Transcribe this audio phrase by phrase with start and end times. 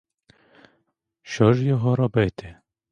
[1.21, 2.55] Що ж його робити?